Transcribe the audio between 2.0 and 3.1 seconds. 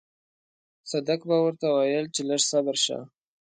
چې لږ صبر شه.